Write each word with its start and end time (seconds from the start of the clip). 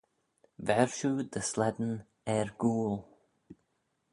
Ver 0.65 0.87
shiu 0.97 1.11
dy 1.31 1.41
slane 1.49 1.91
er 2.35 2.47
gooyl. 2.59 2.95